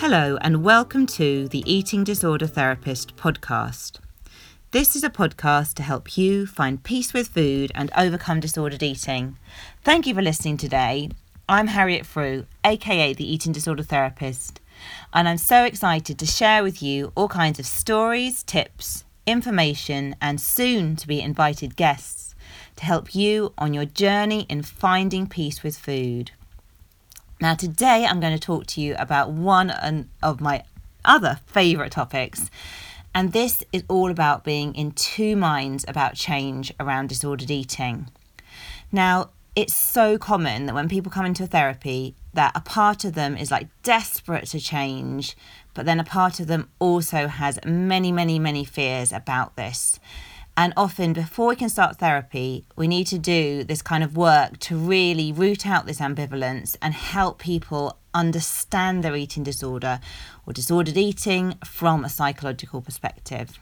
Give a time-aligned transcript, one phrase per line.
[0.00, 3.98] Hello, and welcome to the Eating Disorder Therapist podcast.
[4.70, 9.36] This is a podcast to help you find peace with food and overcome disordered eating.
[9.84, 11.10] Thank you for listening today.
[11.50, 14.58] I'm Harriet Frew, aka the Eating Disorder Therapist,
[15.12, 20.40] and I'm so excited to share with you all kinds of stories, tips, information, and
[20.40, 22.34] soon to be invited guests
[22.76, 26.30] to help you on your journey in finding peace with food.
[27.42, 29.70] Now, today I'm going to talk to you about one
[30.22, 30.62] of my
[31.06, 32.50] other favourite topics,
[33.14, 38.10] and this is all about being in two minds about change around disordered eating.
[38.92, 43.38] Now, it's so common that when people come into therapy, that a part of them
[43.38, 45.34] is like desperate to change,
[45.72, 49.98] but then a part of them also has many, many, many fears about this.
[50.60, 54.58] And often, before we can start therapy, we need to do this kind of work
[54.58, 60.00] to really root out this ambivalence and help people understand their eating disorder
[60.46, 63.58] or disordered eating from a psychological perspective.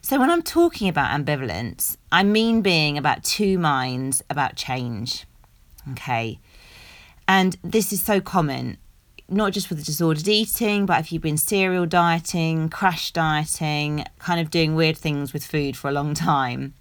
[0.00, 5.26] So, when I'm talking about ambivalence, I mean being about two minds about change.
[5.90, 6.38] Okay.
[7.28, 8.78] And this is so common
[9.32, 14.40] not just with the disordered eating, but if you've been serial dieting, crash dieting, kind
[14.40, 16.74] of doing weird things with food for a long time.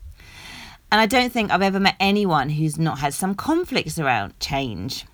[0.92, 5.06] And I don't think I've ever met anyone who's not had some conflicts around change.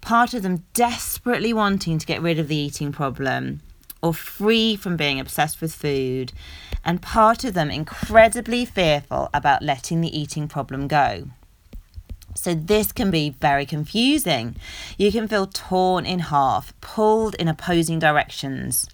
[0.00, 3.60] Part of them desperately wanting to get rid of the eating problem
[4.02, 6.30] or free from being obsessed with food,
[6.84, 11.28] and part of them incredibly fearful about letting the eating problem go.
[12.34, 14.56] So, this can be very confusing.
[14.98, 18.86] You can feel torn in half, pulled in opposing directions.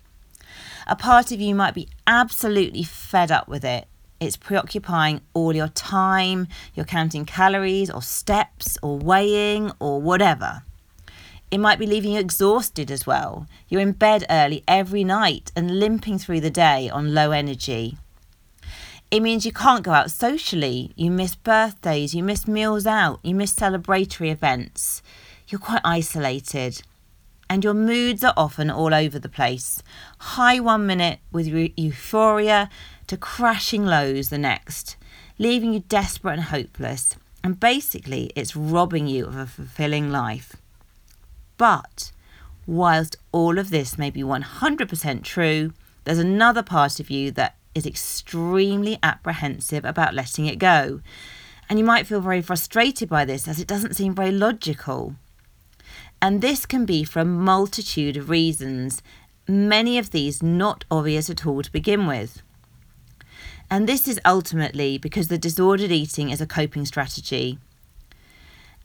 [0.87, 3.87] A part of you might be absolutely fed up with it.
[4.21, 10.63] It's preoccupying all your time, you're counting calories or steps or weighing or whatever.
[11.51, 13.47] It might be leaving you exhausted as well.
[13.69, 17.97] You're in bed early every night and limping through the day on low energy.
[19.11, 20.93] It means you can't go out socially.
[20.95, 25.03] You miss birthdays, you miss meals out, you miss celebratory events.
[25.49, 26.83] You're quite isolated.
[27.49, 29.83] And your moods are often all over the place.
[30.19, 32.71] High one minute with euphoria
[33.09, 34.97] to crashing lows the next,
[35.37, 37.17] leaving you desperate and hopeless.
[37.43, 40.55] And basically, it's robbing you of a fulfilling life.
[41.57, 42.13] But
[42.65, 45.73] whilst all of this may be 100% true,
[46.05, 51.01] there's another part of you that is extremely apprehensive about letting it go.
[51.69, 55.15] And you might feel very frustrated by this as it doesn't seem very logical.
[56.21, 59.03] And this can be for a multitude of reasons,
[59.49, 62.43] many of these not obvious at all to begin with.
[63.71, 67.59] And this is ultimately because the disordered eating is a coping strategy.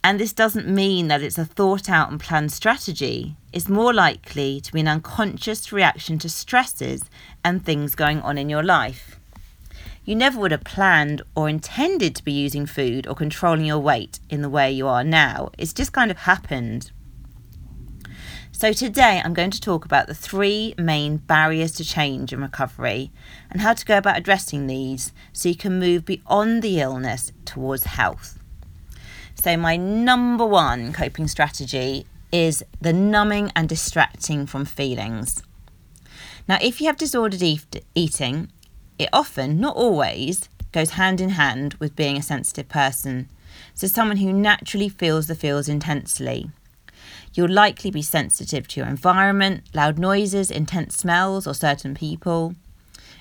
[0.05, 3.37] And this doesn't mean that it's a thought out and planned strategy.
[3.51, 7.05] It's more likely to be an unconscious reaction to stresses
[7.43, 9.19] and things going on in your life.
[10.03, 14.19] You never would have planned or intended to be using food or controlling your weight
[14.29, 15.49] in the way you are now.
[15.57, 16.91] It's just kind of happened.
[18.51, 23.11] So, today I'm going to talk about the three main barriers to change and recovery
[23.49, 27.85] and how to go about addressing these so you can move beyond the illness towards
[27.85, 28.37] health.
[29.45, 35.43] So, my number one coping strategy is the numbing and distracting from feelings.
[36.47, 37.43] Now, if you have disordered
[37.93, 38.51] eating,
[38.97, 43.29] it often, not always, goes hand in hand with being a sensitive person.
[43.75, 46.49] So, someone who naturally feels the feels intensely.
[47.35, 52.55] You'll likely be sensitive to your environment, loud noises, intense smells, or certain people.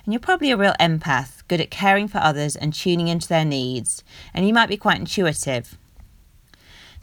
[0.07, 3.45] And you're probably a real empath, good at caring for others and tuning into their
[3.45, 4.03] needs.
[4.33, 5.77] And you might be quite intuitive.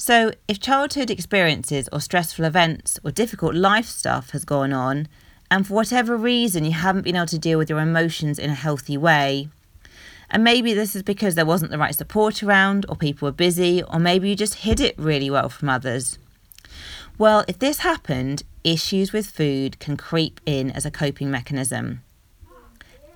[0.03, 5.07] So, if childhood experiences or stressful events or difficult life stuff has gone on,
[5.51, 8.55] and for whatever reason you haven't been able to deal with your emotions in a
[8.55, 9.49] healthy way,
[10.31, 13.83] and maybe this is because there wasn't the right support around, or people were busy,
[13.83, 16.17] or maybe you just hid it really well from others.
[17.19, 22.01] Well, if this happened, issues with food can creep in as a coping mechanism.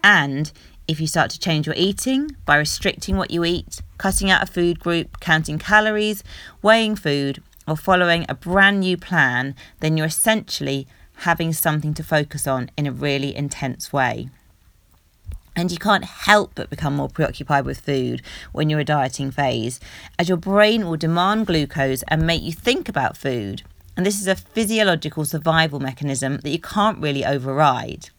[0.03, 0.51] And
[0.87, 4.51] if you start to change your eating by restricting what you eat, cutting out a
[4.51, 6.23] food group, counting calories,
[6.61, 10.87] weighing food, or following a brand new plan, then you're essentially
[11.19, 14.29] having something to focus on in a really intense way.
[15.55, 18.21] And you can't help but become more preoccupied with food
[18.51, 19.79] when you're in a dieting phase,
[20.19, 23.63] as your brain will demand glucose and make you think about food.
[23.95, 28.09] And this is a physiological survival mechanism that you can't really override.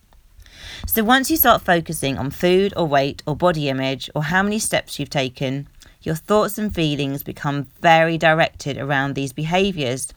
[0.87, 4.58] So once you start focusing on food or weight or body image or how many
[4.58, 5.69] steps you've taken,
[6.03, 10.12] your thoughts and feelings become very directed around these behaviours.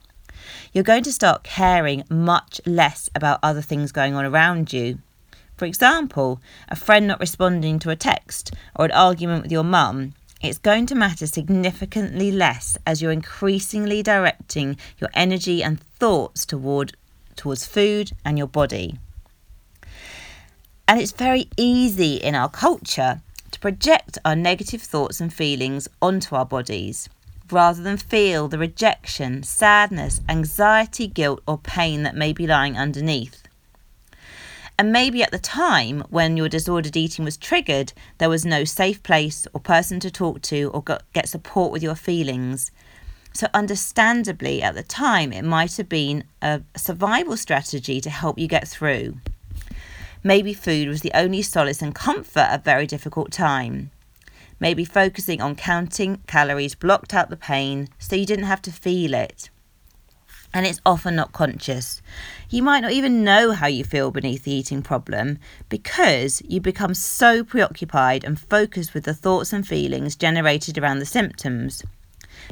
[0.71, 4.99] you're going to start caring much less about other things going on around you.
[5.57, 10.13] For example, a friend not responding to a text or an argument with your mum,
[10.41, 16.93] it's going to matter significantly less as you're increasingly directing your energy and thoughts toward
[17.35, 18.97] towards food and your body.
[20.89, 23.21] And it's very easy in our culture
[23.51, 27.07] to project our negative thoughts and feelings onto our bodies
[27.51, 33.43] rather than feel the rejection, sadness, anxiety, guilt, or pain that may be lying underneath.
[34.79, 39.03] And maybe at the time when your disordered eating was triggered, there was no safe
[39.03, 40.83] place or person to talk to or
[41.13, 42.71] get support with your feelings.
[43.33, 48.47] So, understandably, at the time, it might have been a survival strategy to help you
[48.47, 49.19] get through.
[50.23, 53.91] Maybe food was the only solace and comfort at a very difficult time.
[54.59, 59.13] Maybe focusing on counting calories blocked out the pain so you didn't have to feel
[59.13, 59.49] it.
[60.53, 62.01] And it's often not conscious.
[62.49, 65.37] You might not even know how you feel beneath the eating problem
[65.69, 71.05] because you become so preoccupied and focused with the thoughts and feelings generated around the
[71.05, 71.83] symptoms.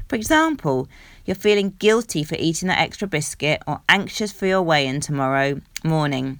[0.07, 0.87] For example,
[1.25, 5.59] you're feeling guilty for eating that extra biscuit or anxious for your weigh in tomorrow
[5.83, 6.39] morning.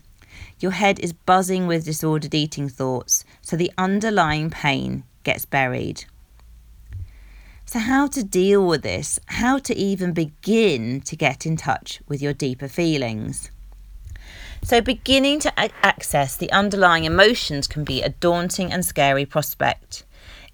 [0.59, 6.06] Your head is buzzing with disordered eating thoughts, so the underlying pain gets buried.
[7.65, 9.19] So, how to deal with this?
[9.25, 13.51] How to even begin to get in touch with your deeper feelings?
[14.63, 20.06] So, beginning to access the underlying emotions can be a daunting and scary prospect.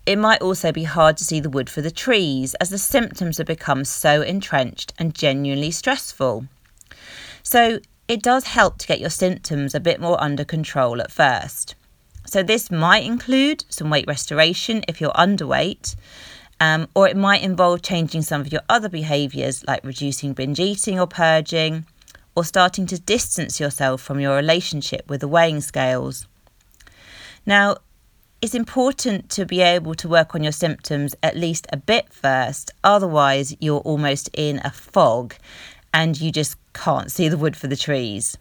[0.05, 3.38] It might also be hard to see the wood for the trees as the symptoms
[3.38, 6.47] have become so entrenched and genuinely stressful.
[7.41, 11.75] So, it does help to get your symptoms a bit more under control at first.
[12.25, 15.95] So, this might include some weight restoration if you're underweight,
[16.59, 21.00] um, or it might involve changing some of your other behaviours like reducing binge eating
[21.00, 21.85] or purging,
[22.35, 26.27] or starting to distance yourself from your relationship with the weighing scales.
[27.45, 27.77] Now,
[28.41, 32.71] it's important to be able to work on your symptoms at least a bit first,
[32.83, 35.35] otherwise, you're almost in a fog
[35.94, 38.38] and you just can't see the wood for the trees.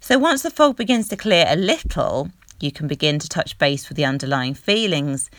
[0.00, 3.88] So, once the fog begins to clear a little, you can begin to touch base
[3.88, 5.30] with the underlying feelings.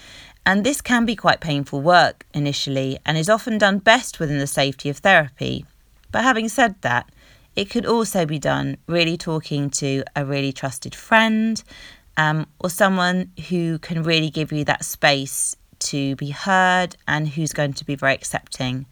[0.46, 4.48] And this can be quite painful work initially and is often done best within the
[4.48, 5.66] safety of therapy.
[6.12, 7.12] But having said that,
[7.56, 11.62] it could also be done really talking to a really trusted friend
[12.16, 17.54] um, or someone who can really give you that space to be heard and who's
[17.54, 18.86] going to be very accepting.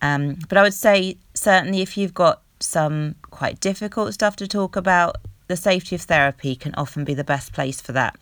[0.00, 4.76] Um, but I would say, certainly, if you've got some quite difficult stuff to talk
[4.76, 8.18] about, the safety of therapy can often be the best place for that.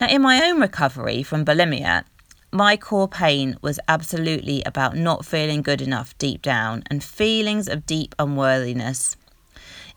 [0.00, 2.04] Now, in my own recovery from bulimia,
[2.52, 7.86] my core pain was absolutely about not feeling good enough deep down and feelings of
[7.86, 9.16] deep unworthiness.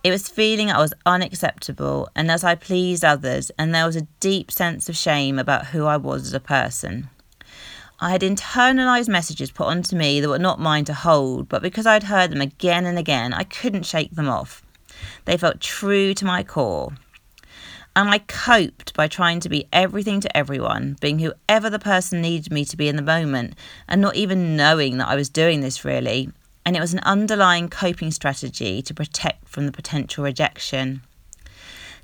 [0.03, 4.07] It was feeling I was unacceptable and as I pleased others, and there was a
[4.19, 7.09] deep sense of shame about who I was as a person.
[7.99, 11.85] I had internalized messages put onto me that were not mine to hold, but because
[11.85, 14.63] I'd heard them again and again, I couldn't shake them off.
[15.25, 16.93] They felt true to my core.
[17.95, 22.51] And I coped by trying to be everything to everyone, being whoever the person needed
[22.51, 23.55] me to be in the moment,
[23.87, 26.31] and not even knowing that I was doing this really.
[26.65, 31.03] And it was an underlying coping strategy to protect from the potential rejection.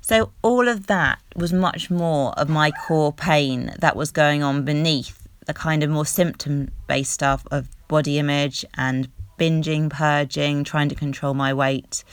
[0.00, 4.64] So, all of that was much more of my core pain that was going on
[4.64, 5.19] beneath
[5.50, 10.94] the kind of more symptom based stuff of body image and binging, purging, trying to
[10.94, 12.04] control my weight.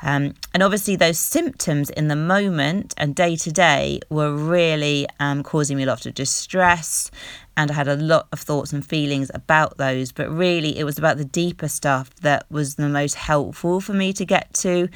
[0.00, 5.42] Um, and obviously, those symptoms in the moment and day to day were really um,
[5.42, 7.10] causing me a lot of distress.
[7.58, 10.12] And I had a lot of thoughts and feelings about those.
[10.12, 14.14] But really, it was about the deeper stuff that was the most helpful for me
[14.14, 14.88] to get to.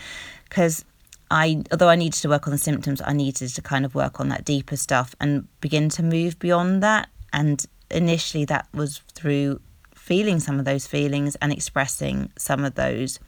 [0.48, 0.84] Because
[1.30, 4.20] I, although I needed to work on the symptoms, I needed to kind of work
[4.20, 7.08] on that deeper stuff and begin to move beyond that.
[7.32, 9.60] And initially, that was through
[9.94, 13.18] feeling some of those feelings and expressing some of those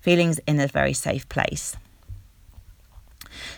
[0.00, 1.76] feelings in a very safe place.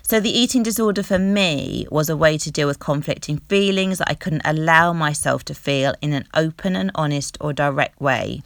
[0.02, 4.08] So, the eating disorder for me was a way to deal with conflicting feelings that
[4.08, 8.42] I couldn't allow myself to feel in an open and honest or direct way.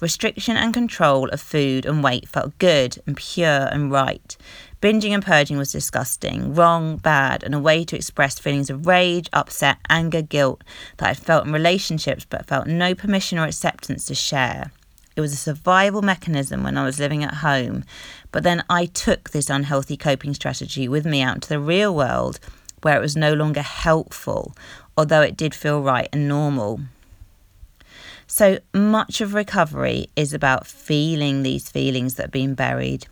[0.00, 4.36] Restriction and control of food and weight felt good and pure and right.
[4.80, 9.28] Binging and purging was disgusting, wrong, bad, and a way to express feelings of rage,
[9.32, 10.62] upset, anger, guilt
[10.98, 14.70] that I'd felt in relationships but felt no permission or acceptance to share.
[15.16, 17.82] It was a survival mechanism when I was living at home.
[18.30, 22.38] But then I took this unhealthy coping strategy with me out into the real world
[22.82, 24.54] where it was no longer helpful,
[24.96, 26.82] although it did feel right and normal.
[28.28, 33.08] So much of recovery is about feeling these feelings that have been buried.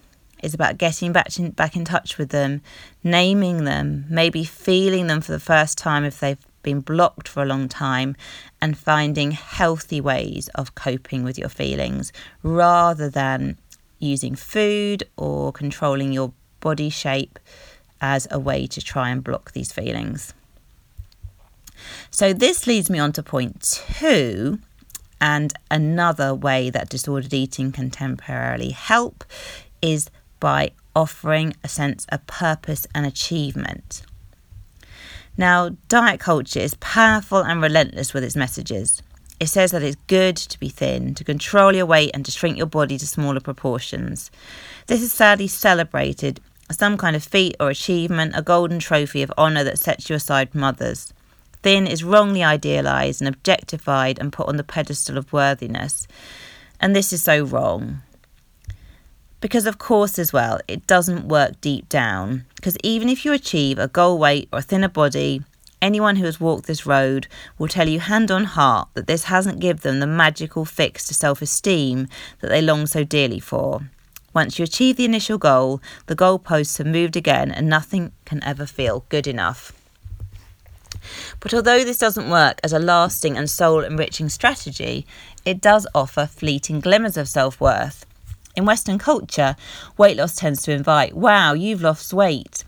[0.46, 2.62] It's about getting back in, back in touch with them,
[3.02, 7.46] naming them, maybe feeling them for the first time if they've been blocked for a
[7.46, 8.14] long time,
[8.60, 12.12] and finding healthy ways of coping with your feelings
[12.44, 13.58] rather than
[13.98, 17.40] using food or controlling your body shape
[18.00, 20.32] as a way to try and block these feelings.
[22.12, 24.60] So, this leads me on to point two.
[25.20, 29.24] And another way that disordered eating can temporarily help
[29.82, 30.08] is
[30.40, 34.02] by offering a sense of purpose and achievement.
[35.36, 39.02] Now, diet culture is powerful and relentless with its messages.
[39.38, 42.56] It says that it's good to be thin, to control your weight, and to shrink
[42.56, 44.30] your body to smaller proportions.
[44.86, 46.40] This is sadly celebrated
[46.70, 50.16] as some kind of feat or achievement, a golden trophy of honour that sets you
[50.16, 51.12] aside from others.
[51.62, 56.08] Thin is wrongly idealised and objectified and put on the pedestal of worthiness.
[56.80, 58.02] And this is so wrong.
[59.40, 62.46] Because, of course, as well, it doesn't work deep down.
[62.56, 65.42] Because even if you achieve a goal weight or a thinner body,
[65.82, 67.28] anyone who has walked this road
[67.58, 71.14] will tell you hand on heart that this hasn't given them the magical fix to
[71.14, 72.08] self esteem
[72.40, 73.82] that they long so dearly for.
[74.32, 78.66] Once you achieve the initial goal, the goalposts have moved again and nothing can ever
[78.66, 79.72] feel good enough.
[81.40, 85.06] But although this doesn't work as a lasting and soul enriching strategy,
[85.44, 88.05] it does offer fleeting glimmers of self worth.
[88.56, 89.54] In Western culture,
[89.98, 92.64] weight loss tends to invite, wow, you've lost weight.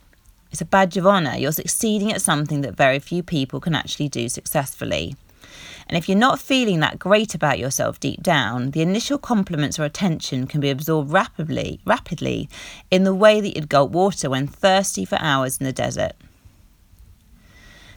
[0.51, 1.37] It's a badge of honour.
[1.37, 5.17] You're succeeding at something that very few people can actually do successfully.
[5.89, 9.85] And if you're not feeling that great about yourself deep down, the initial compliments or
[9.85, 12.51] attention can be absorbed rapidly, rapidly
[12.91, 16.13] in the way that you'd gulp water when thirsty for hours in the desert.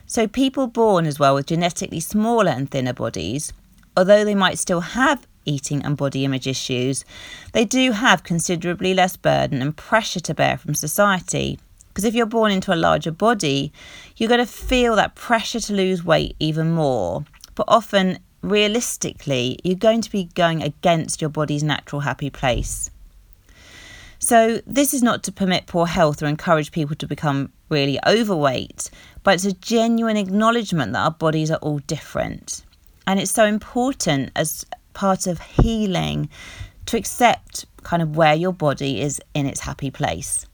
[0.06, 3.52] So people born as well with genetically smaller and thinner bodies,
[3.94, 7.04] although they might still have eating and body image issues,
[7.52, 11.58] they do have considerably less burden and pressure to bear from society.
[11.88, 13.72] Because if you're born into a larger body,
[14.16, 17.24] you're going to feel that pressure to lose weight even more.
[17.54, 22.90] But often, realistically, you're going to be going against your body's natural happy place.
[24.18, 28.88] So, this is not to permit poor health or encourage people to become really overweight,
[29.24, 32.62] but it's a genuine acknowledgement that our bodies are all different.
[33.06, 36.28] And it's so important as part of healing
[36.86, 40.46] to accept kind of where your body is in its happy place.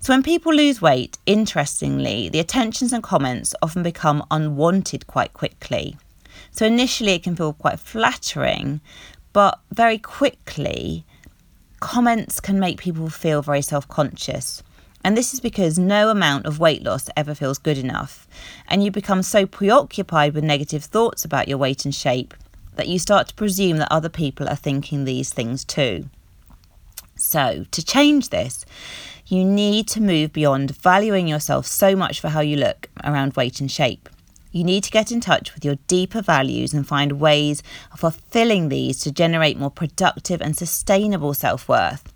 [0.00, 5.96] So, when people lose weight, interestingly, the attentions and comments often become unwanted quite quickly.
[6.50, 8.80] So, initially, it can feel quite flattering,
[9.32, 11.04] but very quickly,
[11.80, 14.62] comments can make people feel very self conscious.
[15.04, 18.26] And this is because no amount of weight loss ever feels good enough.
[18.66, 22.34] And you become so preoccupied with negative thoughts about your weight and shape
[22.76, 26.08] that you start to presume that other people are thinking these things too.
[27.16, 28.64] So, to change this,
[29.26, 33.60] you need to move beyond valuing yourself so much for how you look around weight
[33.60, 34.08] and shape.
[34.52, 38.68] You need to get in touch with your deeper values and find ways of fulfilling
[38.68, 42.12] these to generate more productive and sustainable self worth.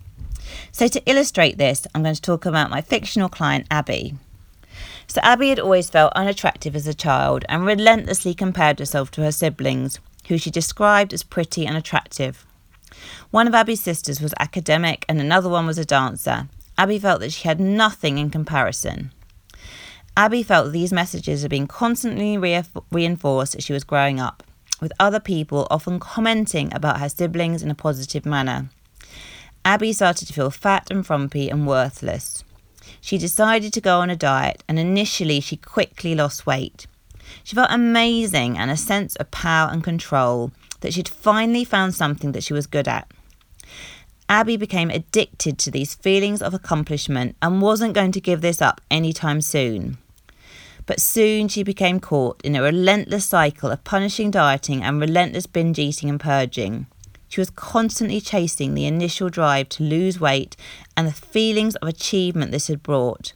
[0.71, 4.15] So, to illustrate this, I'm going to talk about my fictional client, Abby.
[5.07, 9.33] So, Abby had always felt unattractive as a child and relentlessly compared herself to her
[9.33, 9.99] siblings,
[10.29, 12.47] who she described as pretty and attractive.
[13.31, 16.49] One of Abby's sisters was academic and another one was a dancer.
[16.77, 19.13] Abby felt that she had nothing in comparison.
[20.17, 24.43] Abby felt that these messages had been constantly re- reinforced as she was growing up,
[24.81, 28.71] with other people often commenting about her siblings in a positive manner.
[29.65, 32.45] Abby started to feel fat and frumpy and worthless.
[33.01, 36.87] She decided to go on a diet, and initially she quickly lost weight.
[37.45, 42.33] She felt amazing and a sense of power and control that she'd finally found something
[42.33, 43.11] that she was good at.
[44.29, 48.81] Abby became addicted to these feelings of accomplishment and wasn't going to give this up
[48.91, 49.99] anytime soon.
[50.87, 55.79] But soon she became caught in a relentless cycle of punishing dieting and relentless binge
[55.79, 56.87] eating and purging.
[57.29, 60.57] She was constantly chasing the initial drive to lose weight
[60.97, 63.35] and the feelings of achievement this had brought.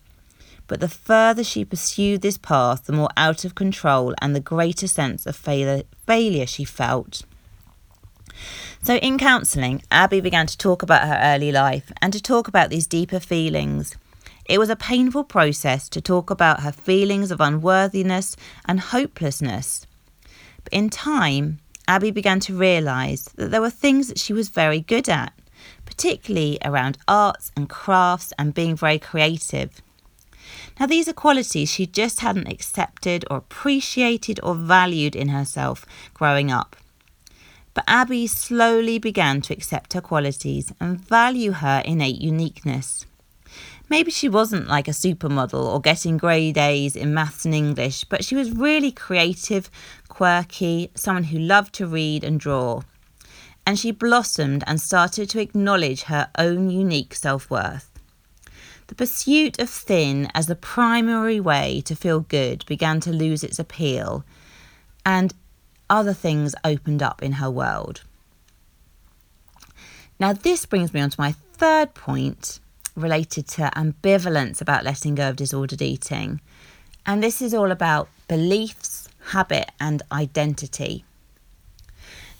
[0.66, 4.86] But the further she pursued this path, the more out of control and the greater
[4.88, 7.22] sense of failure, failure she felt.
[8.82, 12.70] So, in counselling, Abby began to talk about her early life and to talk about
[12.70, 13.96] these deeper feelings.
[14.46, 19.86] It was a painful process to talk about her feelings of unworthiness and hopelessness.
[20.62, 24.80] But in time, Abby began to realise that there were things that she was very
[24.80, 25.32] good at,
[25.84, 29.82] particularly around arts and crafts and being very creative.
[30.78, 36.50] Now, these are qualities she just hadn't accepted or appreciated or valued in herself growing
[36.50, 36.76] up.
[37.74, 43.06] But Abby slowly began to accept her qualities and value her innate uniqueness.
[43.88, 48.24] Maybe she wasn't like a supermodel or getting grade A's in maths and English, but
[48.24, 49.70] she was really creative,
[50.08, 52.82] quirky, someone who loved to read and draw.
[53.66, 57.93] And she blossomed and started to acknowledge her own unique self worth.
[58.86, 63.58] The pursuit of thin as the primary way to feel good began to lose its
[63.58, 64.24] appeal,
[65.06, 65.32] and
[65.88, 68.02] other things opened up in her world.
[70.20, 72.60] Now, this brings me on to my third point
[72.94, 76.40] related to ambivalence about letting go of disordered eating.
[77.04, 81.04] And this is all about beliefs, habit, and identity.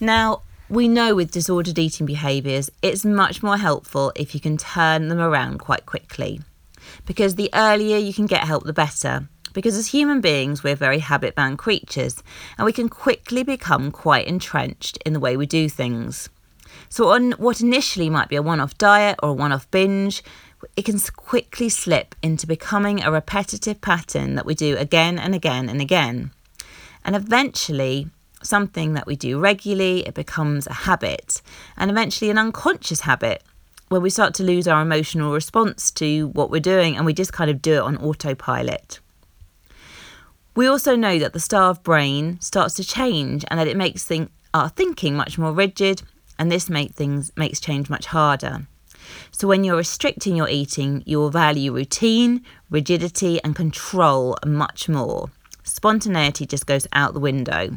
[0.00, 5.09] Now, we know with disordered eating behaviours, it's much more helpful if you can turn
[5.09, 6.40] them around quite quickly.
[7.06, 9.28] Because the earlier you can get help, the better.
[9.52, 12.23] Because as human beings, we're very habit bound creatures
[12.59, 16.28] and we can quickly become quite entrenched in the way we do things.
[16.88, 20.25] So, on what initially might be a one off diet or a one off binge,
[20.76, 25.68] it can quickly slip into becoming a repetitive pattern that we do again and again
[25.68, 26.33] and again.
[27.04, 28.09] And eventually,
[28.44, 31.42] something that we do regularly, it becomes a habit,
[31.76, 33.42] and eventually an unconscious habit
[33.88, 37.32] where we start to lose our emotional response to what we're doing and we just
[37.32, 38.98] kind of do it on autopilot.
[40.56, 44.30] We also know that the starved brain starts to change and that it makes think,
[44.52, 46.02] our thinking much more rigid,
[46.38, 48.66] and this make things makes change much harder.
[49.32, 55.30] So when you're restricting your eating, you will value routine, rigidity, and control much more.
[55.64, 57.70] Spontaneity just goes out the window.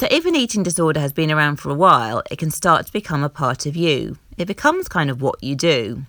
[0.00, 2.92] So, if an eating disorder has been around for a while, it can start to
[2.94, 4.16] become a part of you.
[4.38, 6.06] It becomes kind of what you do.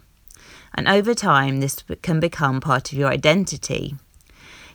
[0.73, 3.95] And over time, this can become part of your identity.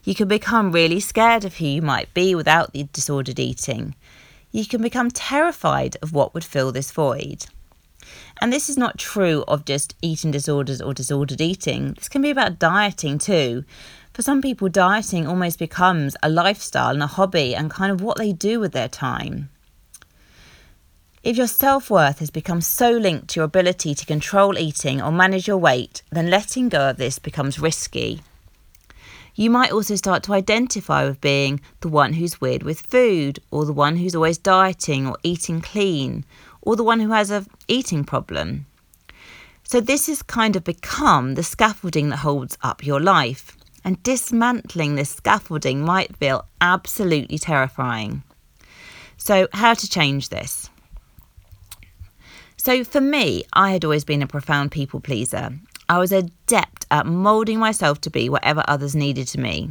[0.04, 3.94] You can become really scared of who you might be without the disordered eating.
[4.52, 7.46] You can become terrified of what would fill this void.
[8.42, 11.94] And this is not true of just eating disorders or disordered eating.
[11.94, 13.64] This can be about dieting too.
[14.16, 18.16] For some people, dieting almost becomes a lifestyle and a hobby and kind of what
[18.16, 19.50] they do with their time.
[21.22, 25.12] If your self worth has become so linked to your ability to control eating or
[25.12, 28.22] manage your weight, then letting go of this becomes risky.
[29.34, 33.66] You might also start to identify with being the one who's weird with food, or
[33.66, 36.24] the one who's always dieting or eating clean,
[36.62, 38.64] or the one who has a eating problem.
[39.62, 43.55] So this has kind of become the scaffolding that holds up your life
[43.86, 48.24] and dismantling this scaffolding might feel absolutely terrifying.
[49.16, 50.68] So, how to change this?
[52.56, 55.50] So, for me, I had always been a profound people pleaser.
[55.88, 59.70] I was adept at moulding myself to be whatever others needed to me,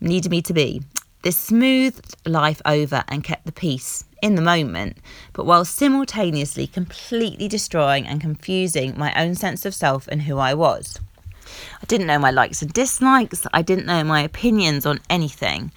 [0.00, 0.82] needed me to be.
[1.22, 4.98] This smoothed life over and kept the peace in the moment,
[5.32, 10.54] but while simultaneously completely destroying and confusing my own sense of self and who I
[10.54, 11.00] was.
[11.82, 13.46] I didn't know my likes and dislikes.
[13.52, 15.72] I didn't know my opinions on anything.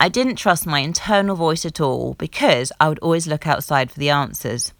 [0.00, 3.98] I didn't trust my internal voice at all because I would always look outside for
[3.98, 4.72] the answers.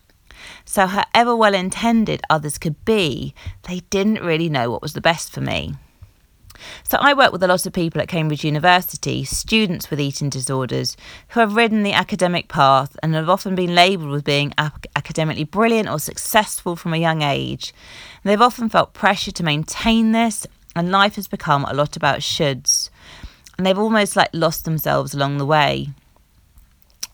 [0.64, 5.32] So, however well intended others could be, they didn't really know what was the best
[5.32, 5.74] for me.
[6.82, 10.96] So, I work with a lot of people at Cambridge University, students with eating disorders,
[11.28, 15.88] who have ridden the academic path and have often been labelled with being academically brilliant
[15.88, 17.72] or successful from a young age.
[18.22, 20.46] And they've often felt pressure to maintain this
[20.76, 22.90] and life has become a lot about shoulds.
[23.56, 25.88] And they've almost like lost themselves along the way.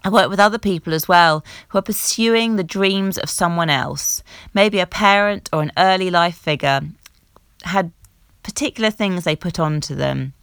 [0.03, 4.23] I work with other people as well who are pursuing the dreams of someone else.
[4.55, 6.81] Maybe a parent or an early life figure
[7.65, 7.93] had
[8.43, 10.35] particular things they put onto them.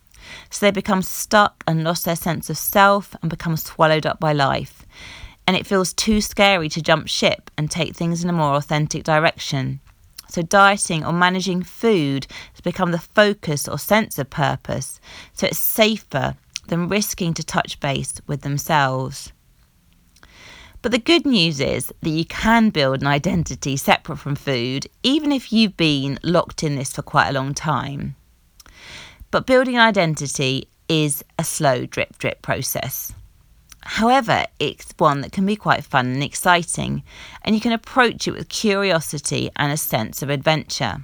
[0.50, 4.34] So they become stuck and lost their sense of self and become swallowed up by
[4.34, 4.86] life.
[5.46, 9.04] And it feels too scary to jump ship and take things in a more authentic
[9.04, 9.80] direction.
[10.30, 15.00] So, dieting or managing food has become the focus or sense of purpose.
[15.32, 16.36] So, it's safer
[16.68, 19.32] than risking to touch base with themselves.
[20.88, 25.34] But the good news is that you can build an identity separate from food, even
[25.34, 28.16] if you've been locked in this for quite a long time.
[29.30, 33.12] But building identity is a slow drip drip process.
[33.82, 37.04] However, it's one that can be quite fun and exciting,
[37.42, 41.04] and you can approach it with curiosity and a sense of adventure.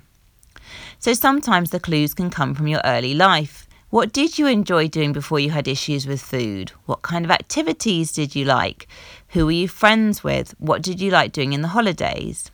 [0.99, 3.67] So sometimes the clues can come from your early life.
[3.93, 6.71] What did you enjoy doing before you had issues with food?
[6.87, 8.87] What kind of activities did you like?
[9.33, 10.55] Who were you friends with?
[10.57, 12.49] What did you like doing in the holidays?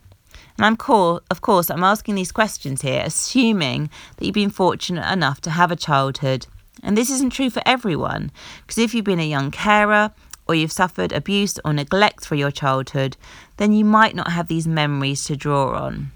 [0.58, 5.10] And I'm cool, of course, I'm asking these questions here, assuming that you've been fortunate
[5.10, 6.46] enough to have a childhood
[6.84, 8.32] and this isn't true for everyone,
[8.64, 10.12] because if you've been a young carer
[10.46, 13.16] or you've suffered abuse or neglect through your childhood,
[13.56, 16.12] then you might not have these memories to draw on.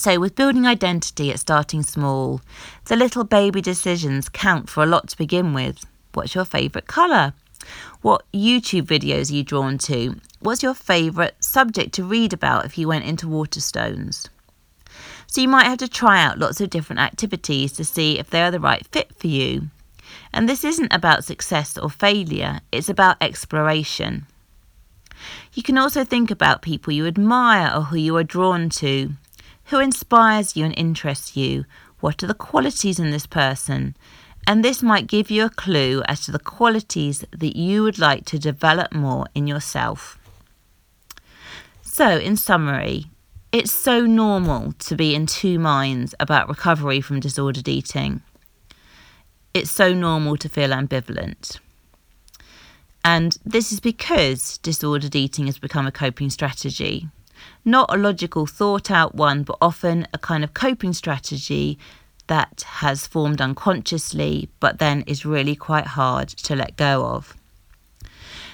[0.00, 2.40] So, with building identity, it's starting small.
[2.86, 5.84] The little baby decisions count for a lot to begin with.
[6.14, 7.34] What's your favourite colour?
[8.00, 10.18] What YouTube videos are you drawn to?
[10.38, 14.30] What's your favourite subject to read about if you went into Waterstones?
[15.26, 18.50] So, you might have to try out lots of different activities to see if they're
[18.50, 19.68] the right fit for you.
[20.32, 24.24] And this isn't about success or failure, it's about exploration.
[25.52, 29.12] You can also think about people you admire or who you are drawn to.
[29.70, 31.64] Who inspires you and interests you?
[32.00, 33.96] What are the qualities in this person?
[34.44, 38.24] And this might give you a clue as to the qualities that you would like
[38.26, 40.18] to develop more in yourself.
[41.82, 43.06] So, in summary,
[43.52, 48.22] it's so normal to be in two minds about recovery from disordered eating.
[49.54, 51.60] It's so normal to feel ambivalent.
[53.04, 57.08] And this is because disordered eating has become a coping strategy.
[57.64, 61.78] Not a logical, thought out one, but often a kind of coping strategy
[62.26, 67.36] that has formed unconsciously, but then is really quite hard to let go of.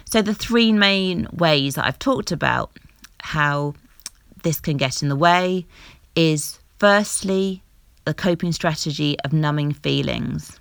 [0.04, 2.70] So, the three main ways that I've talked about
[3.20, 3.74] how
[4.42, 5.66] this can get in the way
[6.14, 7.62] is firstly,
[8.04, 10.58] the coping strategy of numbing feelings.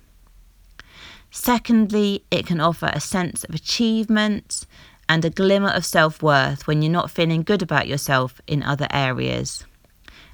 [1.30, 4.66] Secondly, it can offer a sense of achievement
[5.08, 8.86] and a glimmer of self worth when you're not feeling good about yourself in other
[8.90, 9.64] areas.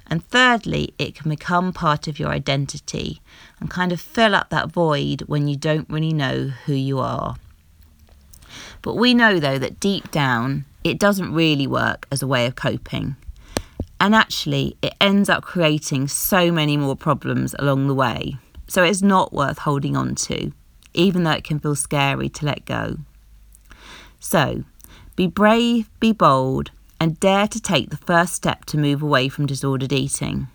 [0.07, 3.21] And thirdly, it can become part of your identity
[3.59, 7.35] and kind of fill up that void when you don't really know who you are.
[8.81, 12.55] But we know though that deep down, it doesn't really work as a way of
[12.55, 13.15] coping.
[13.99, 18.35] And actually, it ends up creating so many more problems along the way.
[18.67, 20.51] So it's not worth holding on to,
[20.93, 22.97] even though it can feel scary to let go.
[24.23, 24.63] So,
[25.17, 29.45] be brave, be bold, and dare to take the first step to move away from
[29.45, 30.47] disordered eating.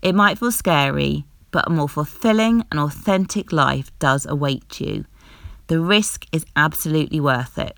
[0.00, 5.04] It might feel scary, but a more fulfilling and authentic life does await you.
[5.66, 7.76] The risk is absolutely worth it.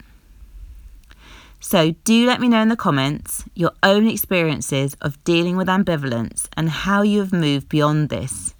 [1.58, 6.46] So, do let me know in the comments your own experiences of dealing with ambivalence
[6.56, 8.54] and how you have moved beyond this.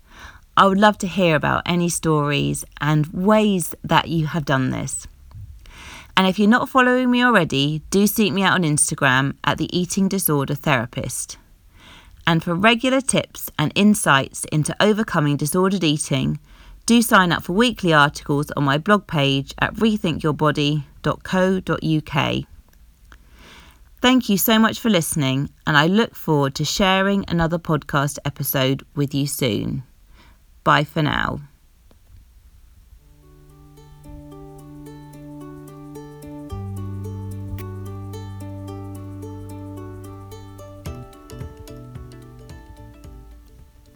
[0.57, 5.07] I would love to hear about any stories and ways that you have done this.
[6.19, 9.69] And if you're not following me already, do seek me out on Instagram at the
[9.75, 11.39] Eating Disorder Therapist.
[12.27, 16.41] And for regular tips and insights into overcoming disordered eating,
[16.87, 22.45] do sign up for weekly articles on my blog page at rethinkyourbody.co.uk.
[24.01, 28.85] Thank you so much for listening, and I look forward to sharing another podcast episode
[28.97, 29.85] with you soon.
[30.65, 31.48] Bye for now.